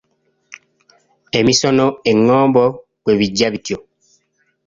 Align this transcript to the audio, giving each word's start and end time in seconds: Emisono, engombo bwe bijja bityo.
Emisono, 1.39 1.85
engombo 2.11 2.63
bwe 3.03 3.13
bijja 3.19 3.47
bityo. 3.53 3.77